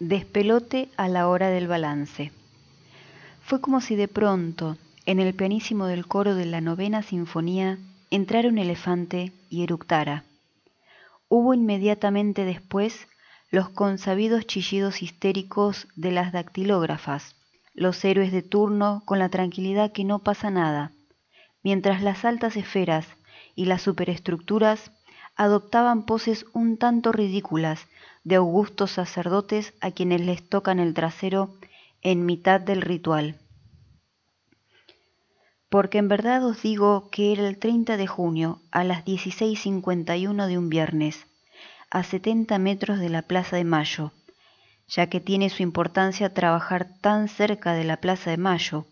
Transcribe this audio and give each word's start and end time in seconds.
Despelote 0.00 0.90
a 0.96 1.08
la 1.08 1.26
hora 1.26 1.48
del 1.48 1.66
balance. 1.66 2.30
Fue 3.42 3.60
como 3.60 3.80
si 3.80 3.96
de 3.96 4.06
pronto, 4.06 4.76
en 5.06 5.18
el 5.18 5.34
pianísimo 5.34 5.86
del 5.86 6.06
coro 6.06 6.36
de 6.36 6.46
la 6.46 6.60
novena 6.60 7.02
sinfonía, 7.02 7.78
entrara 8.08 8.48
un 8.48 8.58
elefante 8.58 9.32
y 9.50 9.64
eructara. 9.64 10.22
Hubo 11.28 11.52
inmediatamente 11.52 12.44
después 12.44 13.08
los 13.50 13.70
consabidos 13.70 14.46
chillidos 14.46 15.02
histéricos 15.02 15.88
de 15.96 16.12
las 16.12 16.30
dactilógrafas, 16.30 17.34
los 17.74 18.04
héroes 18.04 18.30
de 18.30 18.42
turno 18.42 19.02
con 19.04 19.18
la 19.18 19.30
tranquilidad 19.30 19.90
que 19.90 20.04
no 20.04 20.20
pasa 20.20 20.48
nada, 20.48 20.92
mientras 21.64 22.02
las 22.02 22.24
altas 22.24 22.56
esferas 22.56 23.08
y 23.56 23.64
las 23.64 23.82
superestructuras 23.82 24.92
adoptaban 25.34 26.04
poses 26.04 26.46
un 26.52 26.76
tanto 26.76 27.10
ridículas 27.10 27.88
de 28.28 28.34
augustos 28.34 28.90
sacerdotes 28.90 29.72
a 29.80 29.90
quienes 29.90 30.20
les 30.20 30.46
tocan 30.46 30.80
el 30.80 30.92
trasero 30.92 31.56
en 32.02 32.26
mitad 32.26 32.60
del 32.60 32.82
ritual. 32.82 33.38
Porque 35.70 35.96
en 35.96 36.08
verdad 36.08 36.44
os 36.44 36.60
digo 36.60 37.08
que 37.10 37.32
era 37.32 37.48
el 37.48 37.58
30 37.58 37.96
de 37.96 38.06
junio 38.06 38.60
a 38.70 38.84
las 38.84 39.04
16.51 39.06 40.46
de 40.46 40.58
un 40.58 40.68
viernes, 40.68 41.26
a 41.90 42.02
70 42.02 42.58
metros 42.58 42.98
de 42.98 43.08
la 43.08 43.22
Plaza 43.22 43.56
de 43.56 43.64
Mayo, 43.64 44.12
ya 44.86 45.08
que 45.08 45.20
tiene 45.20 45.48
su 45.48 45.62
importancia 45.62 46.34
trabajar 46.34 46.86
tan 47.00 47.28
cerca 47.28 47.72
de 47.72 47.84
la 47.84 47.96
Plaza 47.96 48.30
de 48.30 48.36
Mayo, 48.36 48.84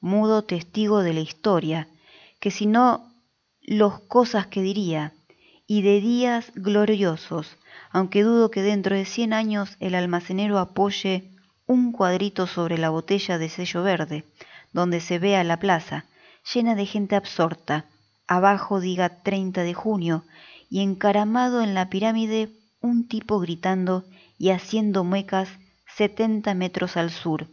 mudo 0.00 0.44
testigo 0.44 1.02
de 1.02 1.14
la 1.14 1.20
historia, 1.20 1.88
que 2.38 2.50
si 2.50 2.66
no 2.66 3.14
los 3.62 4.00
cosas 4.00 4.46
que 4.46 4.60
diría, 4.60 5.14
y 5.66 5.82
de 5.82 6.00
días 6.00 6.52
gloriosos, 6.54 7.56
aunque 7.90 8.22
dudo 8.22 8.50
que 8.50 8.62
dentro 8.62 8.96
de 8.96 9.04
cien 9.04 9.32
años 9.32 9.76
el 9.80 9.94
almacenero 9.94 10.58
apoye 10.58 11.30
un 11.66 11.92
cuadrito 11.92 12.46
sobre 12.46 12.76
la 12.76 12.90
botella 12.90 13.38
de 13.38 13.48
sello 13.48 13.82
verde, 13.82 14.24
donde 14.72 15.00
se 15.00 15.18
vea 15.18 15.44
la 15.44 15.58
plaza, 15.58 16.04
llena 16.52 16.74
de 16.74 16.86
gente 16.86 17.16
absorta, 17.16 17.86
abajo 18.26 18.80
diga 18.80 19.22
30 19.22 19.62
de 19.62 19.74
junio, 19.74 20.24
y 20.68 20.80
encaramado 20.80 21.62
en 21.62 21.74
la 21.74 21.88
pirámide 21.88 22.50
un 22.80 23.08
tipo 23.08 23.38
gritando 23.38 24.04
y 24.38 24.50
haciendo 24.50 25.04
muecas 25.04 25.48
70 25.96 26.52
metros 26.54 26.96
al 26.96 27.10
sur, 27.10 27.46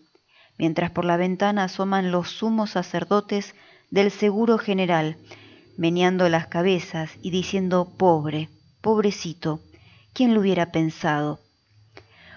mientras 0.57 0.91
por 0.91 1.05
la 1.05 1.17
ventana 1.17 1.65
asoman 1.65 2.11
los 2.11 2.29
sumos 2.31 2.71
sacerdotes 2.71 3.55
del 3.91 4.11
Seguro 4.11 4.57
General, 4.57 5.17
meneando 5.81 6.29
las 6.29 6.45
cabezas 6.45 7.09
y 7.23 7.31
diciendo 7.31 7.91
pobre, 7.97 8.49
pobrecito, 8.81 9.61
¿Quién 10.13 10.35
lo 10.35 10.41
hubiera 10.41 10.71
pensado? 10.71 11.39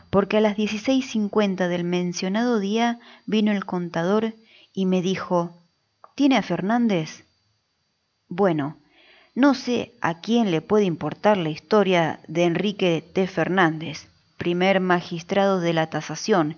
Porque 0.09 0.39
a 0.39 0.41
las 0.41 0.57
16.50 0.57 1.69
del 1.69 1.85
mencionado 1.85 2.59
día 2.59 3.01
vino 3.27 3.53
el 3.53 3.67
contador 3.67 4.33
y 4.73 4.87
me 4.87 5.03
dijo, 5.03 5.61
¿tiene 6.15 6.39
a 6.39 6.43
Fernández? 6.43 7.25
Bueno, 8.29 8.79
no 9.35 9.53
sé 9.53 9.93
a 10.01 10.23
quién 10.23 10.51
le 10.51 10.63
puede 10.63 10.87
importar 10.87 11.37
la 11.37 11.51
historia 11.51 12.21
de 12.29 12.45
Enrique 12.45 13.05
T. 13.13 13.27
Fernández, 13.27 14.09
primer 14.39 14.81
magistrado 14.81 15.61
de 15.61 15.75
la 15.75 15.91
tasación, 15.91 16.57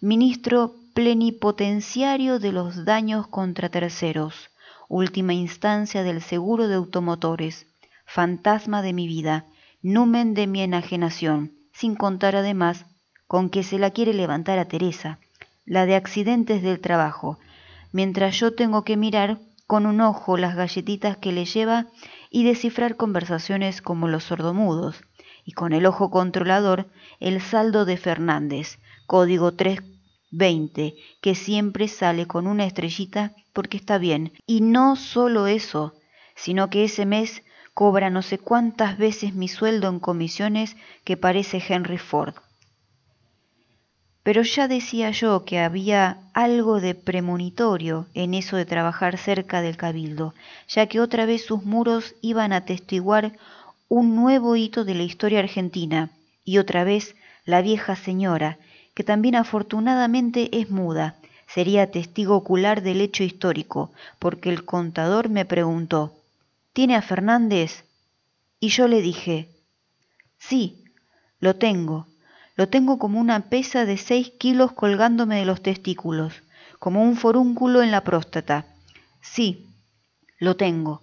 ministro 0.00 0.74
plenipotenciario 0.94 2.40
de 2.40 2.50
los 2.50 2.84
daños 2.84 3.28
contra 3.28 3.68
terceros, 3.68 4.50
última 4.88 5.34
instancia 5.34 6.02
del 6.02 6.22
seguro 6.22 6.68
de 6.68 6.74
automotores, 6.74 7.66
fantasma 8.06 8.82
de 8.82 8.92
mi 8.92 9.06
vida, 9.06 9.46
numen 9.82 10.34
de 10.34 10.46
mi 10.46 10.62
enajenación, 10.62 11.52
sin 11.72 11.94
contar 11.94 12.36
además 12.36 12.86
con 13.26 13.50
que 13.50 13.62
se 13.62 13.78
la 13.78 13.90
quiere 13.90 14.14
levantar 14.14 14.58
a 14.58 14.66
Teresa, 14.66 15.18
la 15.64 15.86
de 15.86 15.94
accidentes 15.94 16.62
del 16.62 16.80
trabajo, 16.80 17.38
mientras 17.92 18.38
yo 18.38 18.54
tengo 18.54 18.84
que 18.84 18.96
mirar 18.96 19.38
con 19.66 19.86
un 19.86 20.00
ojo 20.00 20.36
las 20.36 20.54
galletitas 20.54 21.16
que 21.16 21.32
le 21.32 21.46
lleva 21.46 21.86
y 22.30 22.44
descifrar 22.44 22.96
conversaciones 22.96 23.80
como 23.80 24.08
los 24.08 24.24
sordomudos, 24.24 25.02
y 25.44 25.52
con 25.52 25.72
el 25.72 25.86
ojo 25.86 26.10
controlador 26.10 26.86
el 27.20 27.40
saldo 27.40 27.84
de 27.84 27.96
Fernández, 27.96 28.78
código 29.06 29.52
320, 29.52 30.94
que 31.20 31.34
siempre 31.34 31.88
sale 31.88 32.26
con 32.26 32.46
una 32.46 32.64
estrellita 32.64 33.32
porque 33.54 33.78
está 33.78 33.96
bien. 33.96 34.32
Y 34.46 34.60
no 34.60 34.96
solo 34.96 35.46
eso, 35.46 35.94
sino 36.36 36.68
que 36.68 36.84
ese 36.84 37.06
mes 37.06 37.42
cobra 37.72 38.10
no 38.10 38.20
sé 38.20 38.38
cuántas 38.38 38.98
veces 38.98 39.34
mi 39.34 39.48
sueldo 39.48 39.88
en 39.88 40.00
comisiones 40.00 40.76
que 41.04 41.16
parece 41.16 41.62
Henry 41.66 41.98
Ford. 41.98 42.34
Pero 44.22 44.42
ya 44.42 44.68
decía 44.68 45.10
yo 45.10 45.44
que 45.44 45.58
había 45.58 46.18
algo 46.32 46.80
de 46.80 46.94
premonitorio 46.94 48.06
en 48.14 48.34
eso 48.34 48.56
de 48.56 48.64
trabajar 48.64 49.18
cerca 49.18 49.60
del 49.60 49.76
cabildo, 49.76 50.34
ya 50.66 50.86
que 50.86 51.00
otra 51.00 51.26
vez 51.26 51.44
sus 51.44 51.64
muros 51.64 52.14
iban 52.22 52.52
a 52.52 52.64
testiguar 52.64 53.36
un 53.88 54.16
nuevo 54.16 54.56
hito 54.56 54.84
de 54.84 54.94
la 54.94 55.02
historia 55.02 55.40
argentina, 55.40 56.10
y 56.42 56.56
otra 56.56 56.84
vez 56.84 57.16
la 57.44 57.60
vieja 57.60 57.96
señora, 57.96 58.58
que 58.94 59.04
también 59.04 59.34
afortunadamente 59.34 60.58
es 60.58 60.70
muda, 60.70 61.16
sería 61.54 61.92
testigo 61.92 62.34
ocular 62.34 62.82
del 62.82 63.00
hecho 63.00 63.22
histórico, 63.22 63.92
porque 64.18 64.50
el 64.50 64.64
contador 64.64 65.28
me 65.28 65.44
preguntó 65.44 66.12
¿Tiene 66.72 66.96
a 66.96 67.02
Fernández? 67.02 67.84
Y 68.58 68.70
yo 68.70 68.88
le 68.88 69.00
dije, 69.00 69.48
sí, 70.36 70.82
lo 71.38 71.54
tengo. 71.54 72.08
Lo 72.56 72.68
tengo 72.68 72.98
como 72.98 73.20
una 73.20 73.48
pesa 73.50 73.84
de 73.84 73.98
seis 73.98 74.32
kilos 74.36 74.72
colgándome 74.72 75.36
de 75.36 75.44
los 75.44 75.62
testículos, 75.62 76.42
como 76.80 77.04
un 77.04 77.16
forúnculo 77.16 77.82
en 77.82 77.92
la 77.92 78.02
próstata. 78.02 78.66
Sí, 79.20 79.68
lo 80.40 80.56
tengo. 80.56 81.02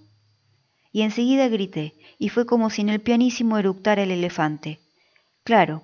Y 0.92 1.04
enseguida 1.04 1.48
grité, 1.48 1.94
y 2.20 2.28
fue 2.28 2.46
como 2.46 2.70
si 2.70 2.82
en 2.82 2.90
el 2.90 3.00
pianísimo 3.00 3.58
eructara 3.58 4.04
el 4.04 4.12
elefante. 4.12 4.82
Claro, 5.46 5.84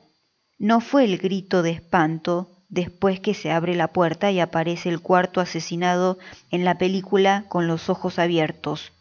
no 0.60 0.82
fue 0.82 1.06
el 1.06 1.18
grito 1.18 1.62
de 1.62 1.72
espanto 1.72 2.57
después 2.70 3.20
que 3.20 3.34
se 3.34 3.52
abre 3.52 3.76
la 3.76 3.90
puerta 3.90 4.32
y 4.32 4.40
aparece 4.40 4.90
el 4.90 5.00
cuarto 5.00 5.42
asesinado 5.42 6.18
en 6.52 6.66
la 6.66 6.78
película 6.78 7.46
con 7.48 7.68
los 7.68 7.90
ojos 7.90 8.20
abiertos. 8.20 8.92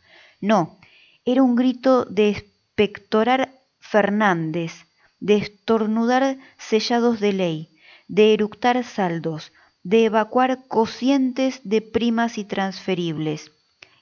No, 0.41 0.79
era 1.25 1.43
un 1.43 1.57
grito 1.57 2.05
de 2.05 2.31
espectorar 2.31 3.53
Fernández, 3.81 4.87
de 5.21 5.37
estornudar 5.37 6.39
sellados 6.59 7.21
de 7.21 7.33
ley, 7.33 7.71
de 8.09 8.35
eructar 8.35 8.83
saldos, 8.85 9.53
de 9.83 10.05
evacuar 10.05 10.67
cocientes 10.69 11.61
de 11.65 11.81
primas 11.81 12.39
y 12.39 12.45
transferibles. 12.45 13.53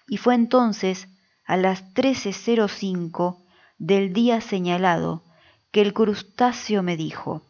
Y 0.08 0.18
fue 0.18 0.34
entonces, 0.34 1.08
a 1.46 1.56
las 1.56 1.94
13.05 1.94 3.42
del 3.78 4.12
día 4.12 4.40
señalado, 4.40 5.24
que 5.70 5.82
el 5.82 5.92
crustáceo 5.92 6.82
me 6.82 6.96
dijo, 6.96 7.42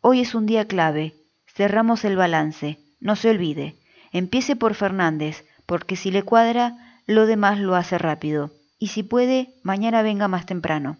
Hoy 0.00 0.20
es 0.20 0.34
un 0.34 0.46
día 0.46 0.66
clave, 0.66 1.14
cerramos 1.58 2.04
el 2.04 2.14
balance, 2.14 2.78
no 3.00 3.16
se 3.16 3.30
olvide, 3.30 3.74
empiece 4.12 4.54
por 4.54 4.74
Fernández, 4.74 5.44
porque 5.66 5.96
si 5.96 6.12
le 6.12 6.22
cuadra, 6.22 6.94
lo 7.04 7.26
demás 7.26 7.58
lo 7.58 7.74
hace 7.74 7.98
rápido, 7.98 8.52
y 8.78 8.86
si 8.88 9.02
puede, 9.02 9.56
mañana 9.64 10.02
venga 10.02 10.28
más 10.28 10.46
temprano. 10.46 10.98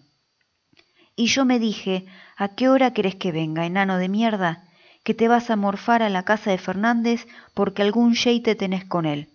Y 1.15 1.27
yo 1.27 1.45
me 1.45 1.61
dije, 1.61 2.07
¿a 2.37 2.49
qué 2.57 2.69
hora 2.69 2.93
querés 2.93 3.15
que 3.15 3.31
venga, 3.31 3.67
enano 3.67 3.99
de 3.99 4.09
mierda? 4.09 4.65
Que 5.05 5.15
te 5.15 5.29
vas 5.29 5.49
a 5.49 5.55
morfar 5.55 6.03
a 6.03 6.09
la 6.09 6.25
casa 6.25 6.51
de 6.51 6.59
Fernández 6.59 7.29
porque 7.55 7.83
algún 7.83 8.15
te 8.15 8.57
tenés 8.57 8.85
con 8.85 9.07
él. 9.07 9.29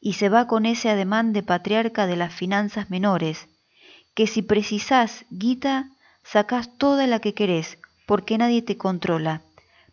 Y 0.00 0.14
se 0.14 0.30
va 0.30 0.46
con 0.46 0.64
ese 0.64 0.88
ademán 0.88 1.34
de 1.34 1.42
patriarca 1.42 2.06
de 2.06 2.16
las 2.16 2.32
finanzas 2.32 2.88
menores, 2.88 3.46
que 4.14 4.26
si 4.26 4.40
precisás 4.40 5.26
guita, 5.28 5.90
sacás 6.24 6.78
toda 6.78 7.06
la 7.06 7.20
que 7.20 7.34
querés, 7.34 7.76
porque 8.06 8.38
nadie 8.38 8.62
te 8.62 8.78
controla. 8.78 9.42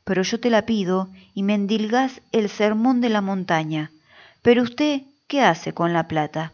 Pero 0.08 0.22
yo 0.22 0.40
te 0.40 0.50
la 0.50 0.66
pido 0.66 1.10
y 1.34 1.44
me 1.44 1.54
endilgás 1.54 2.22
el 2.32 2.48
sermón 2.48 3.02
de 3.02 3.10
la 3.10 3.20
montaña. 3.20 3.92
Pero 4.42 4.64
usted 4.64 5.02
¿qué 5.28 5.42
hace 5.42 5.74
con 5.74 5.92
la 5.92 6.08
plata? 6.08 6.54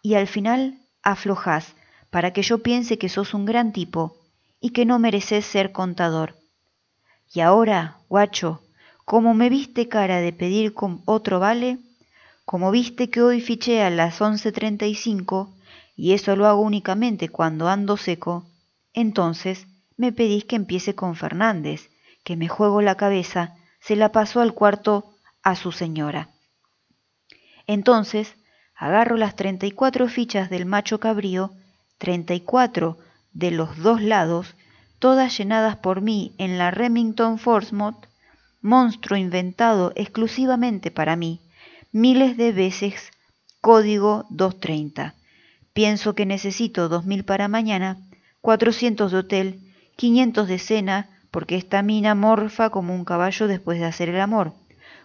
Y 0.00 0.14
al 0.14 0.26
final 0.26 0.78
aflojás 1.02 1.74
para 2.08 2.32
que 2.32 2.40
yo 2.40 2.62
piense 2.62 2.96
que 2.96 3.10
sos 3.10 3.34
un 3.34 3.44
gran 3.44 3.74
tipo 3.74 4.16
y 4.62 4.70
que 4.70 4.86
no 4.86 4.98
mereces 4.98 5.44
ser 5.44 5.72
contador. 5.72 6.36
Y 7.34 7.40
ahora, 7.40 7.98
guacho, 8.08 8.62
como 9.04 9.34
me 9.34 9.50
viste 9.50 9.86
cara 9.86 10.22
de 10.22 10.32
pedir 10.32 10.72
con 10.72 11.02
otro 11.04 11.38
vale, 11.38 11.76
como 12.46 12.70
viste 12.70 13.10
que 13.10 13.20
hoy 13.20 13.42
fiché 13.42 13.82
a 13.82 13.90
las 13.90 14.22
11.35 14.22 15.50
y 15.96 16.14
eso 16.14 16.34
lo 16.34 16.46
hago 16.46 16.62
únicamente 16.62 17.28
cuando 17.28 17.68
ando 17.68 17.98
seco, 17.98 18.46
entonces 18.94 19.66
me 19.98 20.12
pedís 20.12 20.46
que 20.46 20.56
empiece 20.56 20.94
con 20.94 21.14
Fernández, 21.14 21.90
que 22.30 22.36
me 22.36 22.46
juego 22.46 22.80
la 22.80 22.94
cabeza, 22.94 23.56
se 23.80 23.96
la 23.96 24.12
pasó 24.12 24.40
al 24.40 24.54
cuarto 24.54 25.10
a 25.42 25.56
su 25.56 25.72
señora. 25.72 26.30
Entonces 27.66 28.36
agarro 28.76 29.16
las 29.16 29.34
treinta 29.34 29.66
y 29.66 29.72
cuatro 29.72 30.06
fichas 30.06 30.48
del 30.48 30.64
macho 30.64 31.00
cabrío, 31.00 31.50
treinta 31.98 32.32
y 32.34 32.40
cuatro 32.40 32.98
de 33.32 33.50
los 33.50 33.76
dos 33.78 34.00
lados, 34.00 34.54
todas 35.00 35.36
llenadas 35.36 35.74
por 35.74 36.02
mí 36.02 36.32
en 36.38 36.56
la 36.56 36.70
Remington 36.70 37.36
Forsmouth, 37.36 38.06
monstruo 38.60 39.18
inventado 39.18 39.92
exclusivamente 39.96 40.92
para 40.92 41.16
mí, 41.16 41.40
miles 41.90 42.36
de 42.36 42.52
veces 42.52 43.10
código 43.60 44.26
230. 44.30 45.16
Pienso 45.72 46.14
que 46.14 46.26
necesito 46.26 46.88
dos 46.88 47.04
mil 47.04 47.24
para 47.24 47.48
mañana, 47.48 47.96
cuatrocientos 48.40 49.10
de 49.10 49.18
hotel, 49.18 49.74
quinientos 49.96 50.46
de 50.46 50.60
cena, 50.60 51.16
porque 51.30 51.56
esta 51.56 51.82
mina 51.82 52.14
morfa 52.14 52.70
como 52.70 52.94
un 52.94 53.04
caballo 53.04 53.46
después 53.48 53.78
de 53.78 53.86
hacer 53.86 54.08
el 54.08 54.20
amor, 54.20 54.52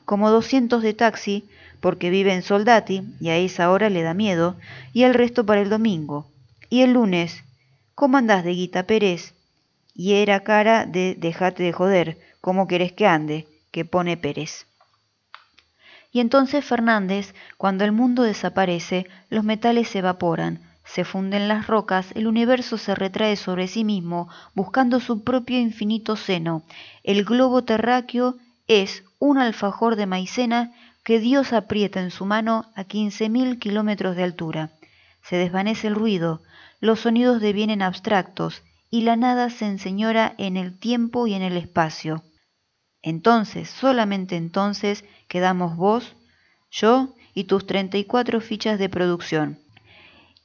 como 0.05 0.29
doscientos 0.29 0.83
de 0.83 0.93
taxi, 0.93 1.47
porque 1.79 2.09
vive 2.09 2.33
en 2.33 2.41
Soldati 2.41 3.03
y 3.19 3.29
a 3.29 3.37
esa 3.37 3.71
hora 3.71 3.89
le 3.89 4.01
da 4.01 4.13
miedo, 4.13 4.55
y 4.93 5.03
el 5.03 5.13
resto 5.13 5.45
para 5.45 5.61
el 5.61 5.69
domingo. 5.69 6.27
Y 6.69 6.81
el 6.81 6.93
lunes, 6.93 7.43
¿cómo 7.93 8.17
andás 8.17 8.43
de 8.43 8.51
Guita 8.51 8.83
Pérez? 8.83 9.33
Y 9.93 10.13
era 10.13 10.41
cara 10.41 10.85
de 10.85 11.15
dejate 11.17 11.63
de 11.63 11.73
joder, 11.73 12.17
¿cómo 12.41 12.67
querés 12.67 12.91
que 12.91 13.07
ande? 13.07 13.47
que 13.71 13.83
pone 13.83 14.15
Pérez. 14.15 14.67
Y 16.09 16.21
entonces 16.21 16.63
Fernández, 16.63 17.35
cuando 17.57 17.83
el 17.83 17.91
mundo 17.91 18.23
desaparece, 18.23 19.05
los 19.29 19.43
metales 19.43 19.89
se 19.89 19.99
evaporan, 19.99 20.61
se 20.85 21.03
funden 21.03 21.47
las 21.47 21.67
rocas, 21.67 22.11
el 22.15 22.27
universo 22.27 22.77
se 22.77 22.95
retrae 22.95 23.35
sobre 23.35 23.67
sí 23.67 23.83
mismo, 23.83 24.29
buscando 24.53 24.99
su 24.99 25.23
propio 25.23 25.59
infinito 25.59 26.15
seno. 26.15 26.63
El 27.03 27.25
globo 27.25 27.63
terráqueo 27.63 28.35
es 28.67 29.03
un 29.19 29.39
alfajor 29.39 29.95
de 29.95 30.05
maicena 30.05 30.71
que 31.03 31.19
Dios 31.19 31.53
aprieta 31.53 32.01
en 32.01 32.11
su 32.11 32.25
mano 32.25 32.65
a 32.75 32.83
quince 32.83 33.29
mil 33.29 33.59
kilómetros 33.59 34.15
de 34.15 34.23
altura. 34.23 34.71
Se 35.23 35.35
desvanece 35.35 35.87
el 35.87 35.95
ruido, 35.95 36.41
los 36.79 37.01
sonidos 37.01 37.41
devienen 37.41 37.81
abstractos, 37.81 38.61
y 38.91 39.01
la 39.01 39.15
nada 39.15 39.49
se 39.49 39.65
enseñora 39.65 40.35
en 40.37 40.55
el 40.55 40.77
tiempo 40.77 41.27
y 41.27 41.33
en 41.33 41.41
el 41.41 41.57
espacio. 41.57 42.23
Entonces, 43.01 43.69
solamente 43.69 44.35
entonces, 44.35 45.03
quedamos 45.27 45.75
vos, 45.75 46.15
yo 46.71 47.13
y 47.33 47.45
tus 47.45 47.67
treinta 47.67 47.97
y 47.97 48.05
cuatro 48.05 48.39
fichas 48.39 48.79
de 48.79 48.89
producción. 48.89 49.64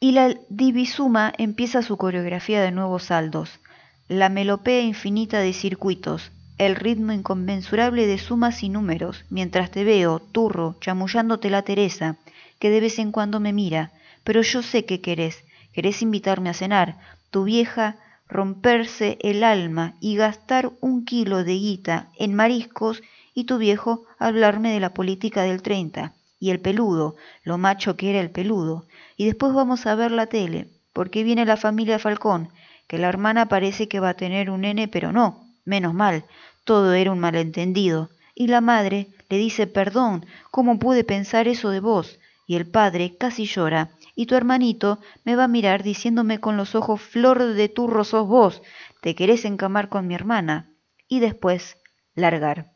Y 0.02 0.12
la 0.12 0.34
divisuma 0.48 1.30
empieza 1.36 1.82
su 1.82 1.98
coreografía 1.98 2.62
de 2.62 2.70
nuevos 2.72 3.04
saldos, 3.04 3.60
la 4.08 4.30
melopea 4.30 4.80
infinita 4.80 5.40
de 5.40 5.52
circuitos, 5.52 6.32
el 6.56 6.74
ritmo 6.74 7.12
inconmensurable 7.12 8.06
de 8.06 8.16
sumas 8.16 8.62
y 8.62 8.70
números, 8.70 9.26
mientras 9.28 9.70
te 9.70 9.84
veo, 9.84 10.18
turro, 10.18 10.76
chamullándote 10.80 11.50
la 11.50 11.60
Teresa, 11.60 12.16
que 12.58 12.70
de 12.70 12.80
vez 12.80 12.98
en 12.98 13.12
cuando 13.12 13.40
me 13.40 13.52
mira, 13.52 13.92
pero 14.24 14.40
yo 14.40 14.62
sé 14.62 14.86
que 14.86 15.02
querés, 15.02 15.44
querés 15.74 16.00
invitarme 16.00 16.48
a 16.48 16.54
cenar, 16.54 16.96
tu 17.30 17.44
vieja 17.44 17.96
romperse 18.26 19.18
el 19.20 19.44
alma 19.44 19.96
y 20.00 20.16
gastar 20.16 20.72
un 20.80 21.04
kilo 21.04 21.44
de 21.44 21.56
guita 21.56 22.08
en 22.18 22.32
mariscos 22.32 23.02
y 23.34 23.44
tu 23.44 23.58
viejo 23.58 24.06
hablarme 24.18 24.72
de 24.72 24.80
la 24.80 24.94
política 24.94 25.42
del 25.42 25.60
30 25.60 26.14
y 26.40 26.50
el 26.50 26.58
peludo, 26.58 27.16
lo 27.44 27.58
macho 27.58 27.96
que 27.96 28.10
era 28.10 28.20
el 28.20 28.30
peludo, 28.30 28.86
y 29.16 29.26
después 29.26 29.52
vamos 29.52 29.86
a 29.86 29.94
ver 29.94 30.10
la 30.10 30.26
tele, 30.26 30.68
porque 30.94 31.22
viene 31.22 31.44
la 31.44 31.58
familia 31.58 31.98
Falcón, 31.98 32.48
que 32.88 32.98
la 32.98 33.08
hermana 33.08 33.46
parece 33.46 33.86
que 33.86 34.00
va 34.00 34.08
a 34.08 34.16
tener 34.16 34.50
un 34.50 34.62
nene, 34.62 34.88
pero 34.88 35.12
no, 35.12 35.46
menos 35.64 35.94
mal, 35.94 36.24
todo 36.64 36.94
era 36.94 37.12
un 37.12 37.20
malentendido, 37.20 38.08
y 38.34 38.46
la 38.46 38.62
madre 38.62 39.08
le 39.28 39.36
dice 39.36 39.66
perdón, 39.66 40.24
¿cómo 40.50 40.78
pude 40.78 41.04
pensar 41.04 41.46
eso 41.46 41.68
de 41.68 41.80
vos? 41.80 42.18
Y 42.46 42.56
el 42.56 42.66
padre 42.66 43.16
casi 43.16 43.44
llora, 43.44 43.90
y 44.16 44.26
tu 44.26 44.34
hermanito 44.34 44.98
me 45.24 45.36
va 45.36 45.44
a 45.44 45.48
mirar 45.48 45.82
diciéndome 45.82 46.40
con 46.40 46.56
los 46.56 46.74
ojos 46.74 47.00
flor 47.00 47.52
de 47.52 47.68
turro 47.68 48.02
sos 48.02 48.26
vos, 48.26 48.62
te 49.02 49.14
querés 49.14 49.44
encamar 49.44 49.88
con 49.88 50.06
mi 50.06 50.14
hermana, 50.14 50.70
y 51.06 51.20
después 51.20 51.76
largar. 52.14 52.72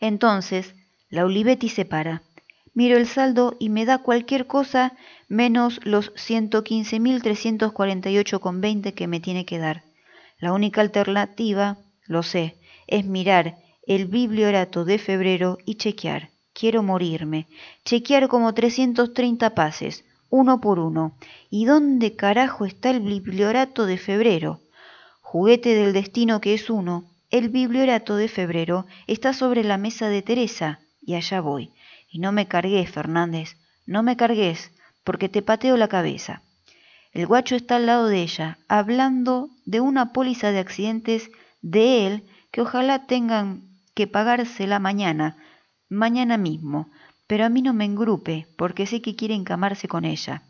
Entonces 0.00 0.74
la 1.10 1.24
Olivetti 1.24 1.68
se 1.68 1.84
para, 1.84 2.22
miro 2.78 2.96
el 2.96 3.06
saldo 3.08 3.56
y 3.58 3.68
me 3.70 3.84
da 3.84 3.98
cualquier 3.98 4.46
cosa 4.46 4.92
menos 5.26 5.80
los 5.82 6.14
115.348,20 6.14 8.94
que 8.94 9.08
me 9.08 9.18
tiene 9.18 9.44
que 9.44 9.58
dar. 9.58 9.82
La 10.38 10.52
única 10.52 10.80
alternativa, 10.80 11.78
lo 12.06 12.22
sé, 12.22 12.54
es 12.86 13.04
mirar 13.04 13.56
el 13.84 14.06
bibliorato 14.06 14.84
de 14.84 15.00
febrero 15.00 15.58
y 15.64 15.74
chequear. 15.74 16.30
Quiero 16.52 16.84
morirme. 16.84 17.48
Chequear 17.84 18.28
como 18.28 18.54
330 18.54 19.56
pases, 19.56 20.04
uno 20.30 20.60
por 20.60 20.78
uno. 20.78 21.16
¿Y 21.50 21.64
dónde 21.64 22.14
carajo 22.14 22.64
está 22.64 22.90
el 22.90 23.00
bibliorato 23.00 23.86
de 23.86 23.98
febrero? 23.98 24.60
Juguete 25.20 25.74
del 25.74 25.92
destino 25.92 26.40
que 26.40 26.54
es 26.54 26.70
uno. 26.70 27.06
El 27.32 27.48
bibliorato 27.48 28.14
de 28.14 28.28
febrero 28.28 28.86
está 29.08 29.32
sobre 29.32 29.64
la 29.64 29.78
mesa 29.78 30.08
de 30.08 30.22
Teresa, 30.22 30.78
y 31.04 31.16
allá 31.16 31.40
voy. 31.40 31.72
Y 32.08 32.18
no 32.18 32.32
me 32.32 32.48
cargues, 32.48 32.90
Fernández, 32.90 33.56
no 33.86 34.02
me 34.02 34.16
cargues, 34.16 34.72
porque 35.04 35.28
te 35.28 35.42
pateo 35.42 35.76
la 35.76 35.88
cabeza. 35.88 36.42
El 37.12 37.26
guacho 37.26 37.56
está 37.56 37.76
al 37.76 37.86
lado 37.86 38.06
de 38.06 38.22
ella, 38.22 38.58
hablando 38.68 39.50
de 39.64 39.80
una 39.80 40.12
póliza 40.12 40.50
de 40.50 40.58
accidentes 40.58 41.30
de 41.62 42.06
él 42.06 42.24
que 42.50 42.60
ojalá 42.60 43.06
tengan 43.06 43.68
que 43.94 44.06
pagársela 44.06 44.78
mañana, 44.78 45.36
mañana 45.88 46.36
mismo, 46.36 46.90
pero 47.26 47.44
a 47.44 47.48
mí 47.48 47.62
no 47.62 47.74
me 47.74 47.84
engrupe, 47.84 48.46
porque 48.56 48.86
sé 48.86 49.02
que 49.02 49.16
quiere 49.16 49.34
encamarse 49.34 49.88
con 49.88 50.04
ella. 50.04 50.42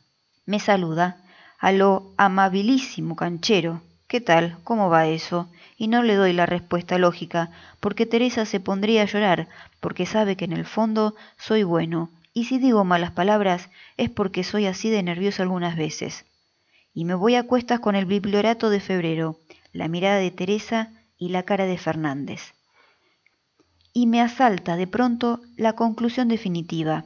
Me 0.47 0.61
saluda, 0.61 1.25
a 1.59 1.73
lo 1.73 2.15
amabilísimo 2.17 3.17
canchero. 3.17 3.83
¿Qué 4.09 4.23
tal? 4.23 4.57
¿Cómo 4.65 4.89
va 4.89 5.07
eso? 5.07 5.51
Y 5.77 5.89
no 5.89 6.03
le 6.03 6.15
doy 6.15 6.33
la 6.33 6.47
respuesta 6.47 6.97
lógica, 6.97 7.51
porque 7.79 8.07
Teresa 8.07 8.47
se 8.47 8.59
pondría 8.59 9.03
a 9.03 9.05
llorar, 9.05 9.49
porque 9.81 10.07
sabe 10.07 10.35
que 10.35 10.47
en 10.47 10.55
el 10.55 10.65
fondo 10.65 11.15
soy 11.37 11.63
bueno, 11.63 12.09
y 12.33 12.47
si 12.47 12.59
digo 12.59 12.85
malas 12.85 13.11
palabras 13.11 13.69
es 13.99 14.09
porque 14.09 14.45
soy 14.45 14.65
así 14.65 14.89
de 14.89 15.03
nervioso 15.03 15.43
algunas 15.43 15.77
veces. 15.77 16.25
Y 16.95 17.05
me 17.05 17.15
voy 17.15 17.35
a 17.35 17.43
cuestas 17.43 17.81
con 17.81 17.97
el 17.97 18.07
bibliorato 18.07 18.71
de 18.71 18.81
febrero, 18.81 19.37
la 19.75 19.89
mirada 19.89 20.17
de 20.17 20.31
Teresa 20.31 20.91
y 21.19 21.29
la 21.29 21.43
cara 21.43 21.67
de 21.67 21.77
Fernández. 21.77 22.55
Y 23.93 24.07
me 24.07 24.23
asalta 24.23 24.77
de 24.77 24.87
pronto 24.87 25.43
la 25.59 25.75
conclusión 25.75 26.29
definitiva. 26.29 27.05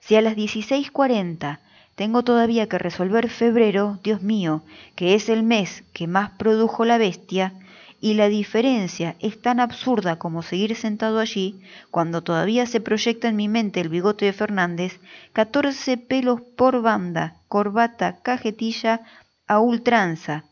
Si 0.00 0.16
a 0.16 0.22
las 0.22 0.36
16.40 0.36 1.58
tengo 1.94 2.22
todavía 2.22 2.68
que 2.68 2.78
resolver 2.78 3.28
febrero, 3.28 3.98
Dios 4.02 4.22
mío, 4.22 4.62
que 4.96 5.14
es 5.14 5.28
el 5.28 5.42
mes 5.42 5.84
que 5.92 6.06
más 6.06 6.30
produjo 6.30 6.84
la 6.84 6.98
bestia, 6.98 7.54
y 8.00 8.14
la 8.14 8.28
diferencia 8.28 9.14
es 9.20 9.40
tan 9.40 9.60
absurda 9.60 10.16
como 10.16 10.42
seguir 10.42 10.74
sentado 10.74 11.20
allí, 11.20 11.60
cuando 11.92 12.22
todavía 12.22 12.66
se 12.66 12.80
proyecta 12.80 13.28
en 13.28 13.36
mi 13.36 13.48
mente 13.48 13.80
el 13.80 13.88
bigote 13.88 14.24
de 14.24 14.32
Fernández, 14.32 14.98
catorce 15.32 15.96
pelos 15.98 16.40
por 16.56 16.82
banda, 16.82 17.36
corbata, 17.46 18.18
cajetilla, 18.22 19.02
a 19.46 19.60
ultranza, 19.60 20.44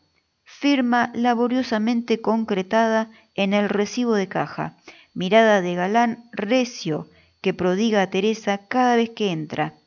firma 0.45 1.11
laboriosamente 1.15 2.21
concretada 2.21 3.11
en 3.35 3.53
el 3.53 3.69
recibo 3.69 4.15
de 4.15 4.29
caja, 4.29 4.77
mirada 5.15 5.61
de 5.61 5.75
galán 5.75 6.31
recio 6.33 7.09
que 7.41 7.55
prodiga 7.55 8.03
a 8.03 8.11
Teresa 8.11 8.59
cada 8.69 8.95
vez 8.95 9.11
que 9.11 9.33
entra. 9.33 9.80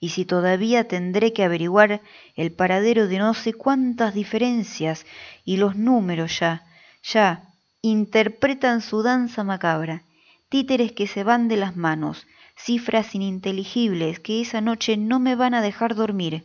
Y 0.00 0.10
si 0.10 0.24
todavía 0.24 0.86
tendré 0.86 1.32
que 1.32 1.44
averiguar 1.44 2.02
el 2.36 2.52
paradero 2.52 3.08
de 3.08 3.18
no 3.18 3.34
sé 3.34 3.52
cuántas 3.52 4.14
diferencias 4.14 5.06
y 5.44 5.56
los 5.56 5.76
números 5.76 6.38
ya, 6.38 6.64
ya, 7.02 7.52
interpretan 7.82 8.80
su 8.80 9.02
danza 9.02 9.44
macabra, 9.44 10.04
títeres 10.48 10.92
que 10.92 11.06
se 11.06 11.24
van 11.24 11.48
de 11.48 11.56
las 11.56 11.76
manos, 11.76 12.26
cifras 12.56 13.14
ininteligibles 13.14 14.20
que 14.20 14.40
esa 14.40 14.60
noche 14.60 14.96
no 14.96 15.18
me 15.20 15.34
van 15.34 15.54
a 15.54 15.62
dejar 15.62 15.94
dormir, 15.94 16.44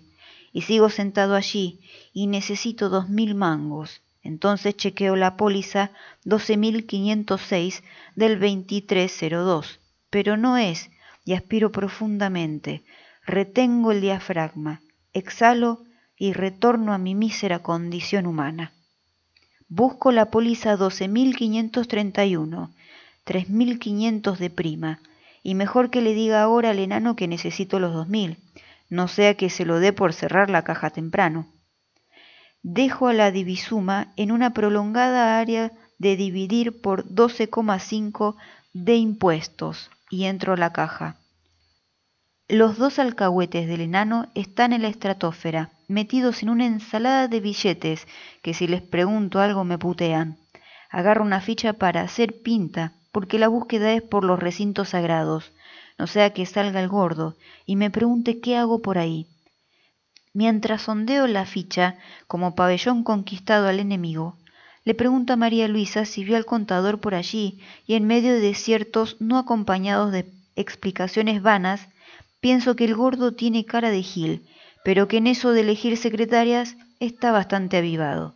y 0.51 0.61
sigo 0.61 0.89
sentado 0.89 1.35
allí 1.35 1.79
y 2.13 2.27
necesito 2.27 2.89
dos 2.89 3.09
mil 3.09 3.35
mangos. 3.35 4.01
Entonces 4.23 4.77
chequeo 4.77 5.15
la 5.15 5.35
póliza 5.35 5.91
12.506 6.25 7.81
del 8.15 8.39
2302, 8.39 9.79
pero 10.09 10.37
no 10.37 10.57
es, 10.57 10.89
y 11.25 11.33
aspiro 11.33 11.71
profundamente, 11.71 12.83
retengo 13.25 13.91
el 13.91 14.01
diafragma, 14.01 14.81
exhalo 15.13 15.83
y 16.17 16.33
retorno 16.33 16.93
a 16.93 16.97
mi 16.97 17.15
mísera 17.15 17.59
condición 17.59 18.25
humana. 18.25 18.73
Busco 19.67 20.11
la 20.11 20.29
póliza 20.29 20.77
12.531, 20.77 22.69
3.500 23.25 24.37
de 24.37 24.49
prima, 24.49 24.99
y 25.41 25.55
mejor 25.55 25.89
que 25.89 26.01
le 26.01 26.13
diga 26.13 26.41
ahora 26.41 26.69
al 26.71 26.79
enano 26.79 27.15
que 27.15 27.27
necesito 27.27 27.79
los 27.79 27.93
2.000, 27.93 28.37
no 28.89 29.07
sea 29.07 29.35
que 29.35 29.49
se 29.49 29.65
lo 29.65 29.79
dé 29.79 29.93
por 29.93 30.13
cerrar 30.13 30.49
la 30.49 30.63
caja 30.63 30.89
temprano. 30.91 31.47
Dejo 32.61 33.07
a 33.07 33.13
la 33.13 33.31
divisuma 33.31 34.13
en 34.15 34.31
una 34.31 34.53
prolongada 34.53 35.39
área 35.39 35.71
de 35.97 36.15
dividir 36.15 36.81
por 36.81 37.05
12,5 37.09 38.35
de 38.73 38.95
impuestos 38.95 39.89
y 40.09 40.25
entro 40.25 40.53
a 40.53 40.57
la 40.57 40.71
caja. 40.71 41.17
Los 42.49 42.77
dos 42.77 42.99
alcahuetes 42.99 43.69
del 43.69 43.79
enano 43.79 44.27
están 44.35 44.73
en 44.73 44.81
la 44.81 44.89
estratosfera, 44.89 45.71
metidos 45.87 46.43
en 46.43 46.49
una 46.49 46.65
ensalada 46.65 47.29
de 47.29 47.39
billetes, 47.39 48.05
que 48.41 48.53
si 48.53 48.67
les 48.67 48.81
pregunto 48.81 49.39
algo 49.39 49.63
me 49.63 49.77
putean. 49.77 50.37
Agarro 50.89 51.23
una 51.23 51.39
ficha 51.39 51.71
para 51.73 52.01
hacer 52.01 52.41
pinta, 52.41 52.91
porque 53.13 53.39
la 53.39 53.47
búsqueda 53.47 53.93
es 53.93 54.01
por 54.01 54.25
los 54.25 54.39
recintos 54.39 54.89
sagrados, 54.89 55.53
no 55.97 56.05
sea 56.05 56.33
que 56.33 56.45
salga 56.45 56.81
el 56.81 56.89
gordo 56.89 57.37
y 57.65 57.77
me 57.77 57.89
pregunte 57.89 58.41
qué 58.41 58.57
hago 58.57 58.81
por 58.81 58.97
ahí. 58.97 59.27
Mientras 60.33 60.81
sondeo 60.81 61.27
la 61.27 61.45
ficha, 61.45 61.97
como 62.27 62.55
pabellón 62.55 63.03
conquistado 63.03 63.69
al 63.69 63.79
enemigo, 63.79 64.35
le 64.83 64.95
pregunto 64.95 65.31
a 65.31 65.37
María 65.37 65.69
Luisa 65.69 66.03
si 66.03 66.25
vio 66.25 66.35
al 66.35 66.45
contador 66.45 66.99
por 66.99 67.15
allí 67.15 67.61
y 67.87 67.93
en 67.93 68.05
medio 68.05 68.33
de 68.33 68.41
desiertos 68.41 69.15
no 69.21 69.37
acompañados 69.37 70.11
de 70.11 70.25
explicaciones 70.55 71.41
vanas, 71.41 71.87
Pienso 72.43 72.75
que 72.75 72.83
el 72.83 72.93
gordo 72.93 73.31
tiene 73.31 73.63
cara 73.63 73.89
de 73.89 74.03
gil, 74.03 74.45
pero 74.83 75.07
que 75.07 75.15
en 75.15 75.27
eso 75.27 75.53
de 75.53 75.61
elegir 75.61 75.95
secretarias 75.95 76.75
está 76.99 77.31
bastante 77.31 77.77
avivado. 77.77 78.35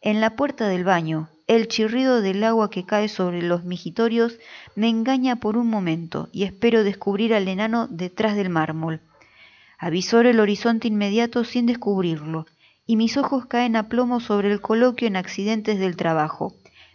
En 0.00 0.22
la 0.22 0.36
puerta 0.36 0.68
del 0.68 0.84
baño, 0.84 1.28
el 1.46 1.68
chirrido 1.68 2.22
del 2.22 2.42
agua 2.42 2.70
que 2.70 2.86
cae 2.86 3.10
sobre 3.10 3.42
los 3.42 3.62
mijitorios 3.62 4.38
me 4.74 4.88
engaña 4.88 5.36
por 5.36 5.58
un 5.58 5.68
momento 5.68 6.30
y 6.32 6.44
espero 6.44 6.82
descubrir 6.82 7.34
al 7.34 7.46
enano 7.46 7.88
detrás 7.88 8.36
del 8.36 8.48
mármol. 8.48 9.02
Avisoro 9.76 10.30
el 10.30 10.40
horizonte 10.40 10.88
inmediato 10.88 11.44
sin 11.44 11.66
descubrirlo, 11.66 12.46
y 12.86 12.96
mis 12.96 13.18
ojos 13.18 13.44
caen 13.44 13.76
a 13.76 13.90
plomo 13.90 14.18
sobre 14.18 14.50
el 14.50 14.62
coloquio 14.62 15.08
en 15.08 15.16
accidentes 15.16 15.78
del 15.78 15.96
trabajo, 15.96 16.54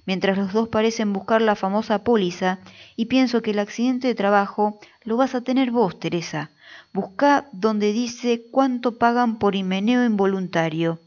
mientras 0.10 0.40
los 0.40 0.54
dos 0.54 0.70
parecen 0.70 1.14
buscar 1.14 1.40
la 1.40 1.56
famosa 1.56 2.04
póliza, 2.04 2.58
y 2.96 3.06
pienso 3.06 3.44
que 3.44 3.52
el 3.52 3.60
accidente 3.60 4.08
de 4.08 4.16
trabajo 4.16 4.80
lo 5.04 5.18
vas 5.18 5.36
a 5.36 5.42
tener 5.42 5.70
vos, 5.70 6.00
Teresa. 6.00 6.50
Busca 6.94 7.48
donde 7.52 7.94
dice 7.94 8.42
cuánto 8.50 8.98
pagan 8.98 9.38
por 9.38 9.56
himeneo 9.56 10.04
involuntario, 10.04 10.98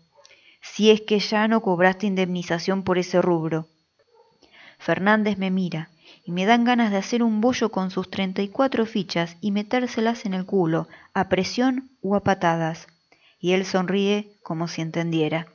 si 0.60 0.92
es 0.92 1.00
que 1.00 1.18
ya 1.18 1.48
no 1.48 1.62
cobraste 1.62 2.06
indemnización 2.06 2.84
por 2.84 2.96
ese 2.96 3.20
rubro. 3.20 3.66
Fernández 4.78 5.36
me 5.36 5.50
mira, 5.50 5.90
y 6.24 6.30
me 6.30 6.46
dan 6.46 6.62
ganas 6.62 6.92
de 6.92 6.98
hacer 6.98 7.24
un 7.24 7.40
bollo 7.40 7.72
con 7.72 7.90
sus 7.90 8.08
treinta 8.08 8.40
y 8.40 8.46
cuatro 8.46 8.86
fichas 8.86 9.36
y 9.40 9.50
metérselas 9.50 10.26
en 10.26 10.34
el 10.34 10.46
culo, 10.46 10.86
a 11.12 11.28
presión 11.28 11.90
o 12.02 12.14
a 12.14 12.20
patadas. 12.20 12.86
Y 13.40 13.54
él 13.54 13.64
sonríe 13.64 14.30
como 14.44 14.68
si 14.68 14.80
entendiera 14.80 15.48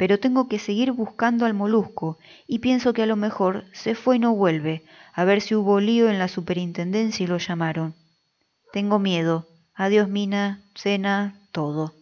pero 0.00 0.18
tengo 0.18 0.48
que 0.48 0.58
seguir 0.58 0.92
buscando 0.92 1.44
al 1.44 1.52
molusco 1.52 2.16
y 2.46 2.60
pienso 2.60 2.94
que 2.94 3.02
a 3.02 3.06
lo 3.06 3.16
mejor 3.16 3.66
se 3.74 3.94
fue 3.94 4.16
y 4.16 4.18
no 4.18 4.34
vuelve, 4.34 4.82
a 5.12 5.24
ver 5.24 5.42
si 5.42 5.54
hubo 5.54 5.78
lío 5.78 6.08
en 6.08 6.18
la 6.18 6.28
superintendencia 6.28 7.24
y 7.24 7.26
lo 7.26 7.36
llamaron. 7.36 7.94
Tengo 8.72 8.98
miedo. 8.98 9.46
Adiós, 9.74 10.08
Mina, 10.08 10.62
cena, 10.74 11.34
todo. 11.52 11.92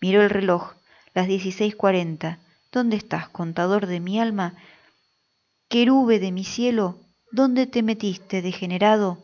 Miró 0.00 0.22
el 0.22 0.30
reloj, 0.30 0.72
las 1.12 1.26
dieciséis 1.26 1.76
cuarenta. 1.76 2.38
¿Dónde 2.72 2.96
estás, 2.96 3.28
contador 3.28 3.88
de 3.88 4.00
mi 4.00 4.18
alma? 4.18 4.54
Querube 5.68 6.20
de 6.20 6.32
mi 6.32 6.44
cielo, 6.44 6.96
¿dónde 7.30 7.66
te 7.66 7.82
metiste, 7.82 8.40
degenerado? 8.40 9.18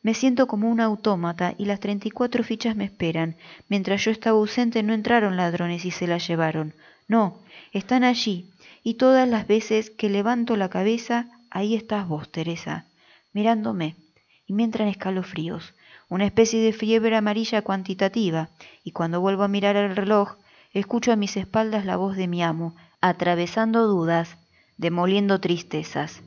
Me 0.00 0.14
siento 0.14 0.46
como 0.46 0.70
un 0.70 0.80
autómata 0.80 1.54
y 1.58 1.66
las 1.66 1.80
treinta 1.80 2.08
y 2.08 2.10
cuatro 2.10 2.42
fichas 2.42 2.74
me 2.74 2.86
esperan. 2.86 3.36
Mientras 3.68 4.02
yo 4.02 4.12
estaba 4.12 4.38
ausente 4.38 4.82
no 4.82 4.94
entraron 4.94 5.36
ladrones 5.36 5.84
y 5.84 5.90
se 5.90 6.06
las 6.06 6.26
llevaron. 6.26 6.72
No, 7.08 7.40
están 7.72 8.04
allí, 8.04 8.50
y 8.82 8.94
todas 8.94 9.26
las 9.26 9.46
veces 9.46 9.90
que 9.90 10.10
levanto 10.10 10.56
la 10.56 10.68
cabeza, 10.68 11.26
ahí 11.50 11.74
estás 11.74 12.06
vos, 12.06 12.30
Teresa, 12.30 12.84
mirándome, 13.32 13.96
y 14.46 14.52
me 14.52 14.64
entran 14.64 14.88
escalofríos, 14.88 15.74
una 16.10 16.26
especie 16.26 16.60
de 16.60 16.74
fiebre 16.74 17.16
amarilla 17.16 17.62
cuantitativa, 17.62 18.50
y 18.84 18.92
cuando 18.92 19.22
vuelvo 19.22 19.42
a 19.42 19.48
mirar 19.48 19.76
el 19.76 19.96
reloj, 19.96 20.36
escucho 20.74 21.10
a 21.10 21.16
mis 21.16 21.36
espaldas 21.38 21.86
la 21.86 21.96
voz 21.96 22.14
de 22.14 22.28
mi 22.28 22.42
amo, 22.42 22.76
atravesando 23.00 23.86
dudas, 23.86 24.36
demoliendo 24.76 25.40
tristezas. 25.40 26.22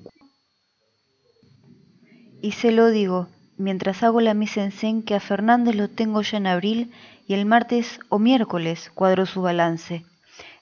Y 2.42 2.54
se 2.54 2.72
lo 2.72 2.90
digo, 2.90 3.28
mientras 3.58 4.02
hago 4.02 4.20
la 4.20 4.34
mise 4.34 4.72
en 4.82 5.04
que 5.04 5.14
a 5.14 5.20
Fernández 5.20 5.76
lo 5.76 5.90
tengo 5.90 6.24
ya 6.24 6.38
en 6.38 6.48
abril 6.48 6.92
y 7.28 7.36
el 7.36 7.46
martes 7.46 8.00
o 8.10 8.18
miércoles 8.18 8.92
cuadro 8.96 9.28
su 9.28 9.44
balance. 9.44 10.06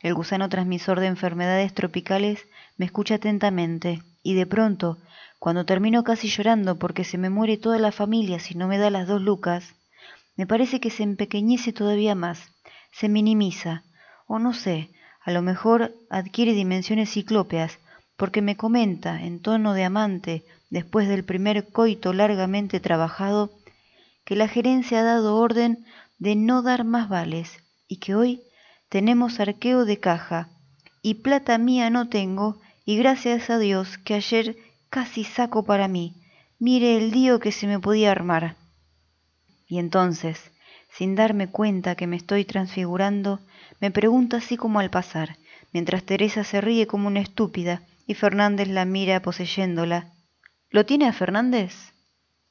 El 0.01 0.13
gusano 0.13 0.47
transmisor 0.47 0.99
de 0.99 1.07
enfermedades 1.07 1.73
tropicales 1.73 2.45
me 2.77 2.85
escucha 2.85 3.15
atentamente 3.15 4.01
y 4.23 4.33
de 4.33 4.45
pronto, 4.45 4.97
cuando 5.39 5.65
termino 5.65 6.03
casi 6.03 6.27
llorando 6.29 6.77
porque 6.77 7.03
se 7.03 7.17
me 7.17 7.29
muere 7.29 7.57
toda 7.57 7.79
la 7.79 7.91
familia 7.91 8.39
si 8.39 8.55
no 8.55 8.67
me 8.67 8.77
da 8.77 8.89
las 8.89 9.07
dos 9.07 9.21
lucas, 9.21 9.75
me 10.35 10.47
parece 10.47 10.79
que 10.79 10.89
se 10.89 11.03
empequeñece 11.03 11.73
todavía 11.73 12.15
más, 12.15 12.39
se 12.91 13.09
minimiza, 13.09 13.83
o 14.25 14.39
no 14.39 14.53
sé, 14.53 14.89
a 15.21 15.31
lo 15.31 15.41
mejor 15.41 15.93
adquiere 16.09 16.53
dimensiones 16.53 17.09
ciclópeas, 17.09 17.77
porque 18.15 18.41
me 18.41 18.55
comenta, 18.55 19.21
en 19.21 19.41
tono 19.41 19.73
de 19.73 19.83
amante, 19.83 20.45
después 20.69 21.07
del 21.07 21.25
primer 21.25 21.69
coito 21.71 22.13
largamente 22.13 22.79
trabajado, 22.79 23.51
que 24.23 24.35
la 24.35 24.47
gerencia 24.47 24.99
ha 24.99 25.03
dado 25.03 25.35
orden 25.35 25.85
de 26.19 26.35
no 26.35 26.61
dar 26.61 26.83
más 26.83 27.09
vales 27.09 27.63
y 27.87 27.97
que 27.97 28.15
hoy 28.15 28.41
tenemos 28.89 29.39
arqueo 29.39 29.85
de 29.85 29.99
caja, 29.99 30.49
y 31.01 31.15
plata 31.15 31.57
mía 31.57 31.89
no 31.89 32.09
tengo, 32.09 32.59
y 32.85 32.97
gracias 32.97 33.49
a 33.49 33.59
Dios 33.59 33.97
que 33.99 34.15
ayer 34.15 34.57
casi 34.89 35.23
saco 35.23 35.63
para 35.63 35.87
mí. 35.87 36.15
Mire 36.57 36.97
el 36.97 37.11
lío 37.11 37.39
que 37.39 37.51
se 37.51 37.67
me 37.67 37.79
podía 37.79 38.11
armar. 38.11 38.55
Y 39.67 39.77
entonces, 39.77 40.51
sin 40.91 41.15
darme 41.15 41.47
cuenta 41.47 41.95
que 41.95 42.07
me 42.07 42.17
estoy 42.17 42.43
transfigurando, 42.43 43.39
me 43.79 43.91
pregunta 43.91 44.37
así 44.37 44.57
como 44.57 44.79
al 44.79 44.89
pasar, 44.89 45.37
mientras 45.71 46.03
Teresa 46.03 46.43
se 46.43 46.59
ríe 46.59 46.87
como 46.87 47.07
una 47.07 47.21
estúpida 47.21 47.83
y 48.07 48.15
Fernández 48.15 48.67
la 48.67 48.85
mira 48.85 49.21
poseyéndola. 49.21 50.11
¿Lo 50.71 50.85
tiene 50.85 51.07
a 51.07 51.13
Fernández? 51.13 51.93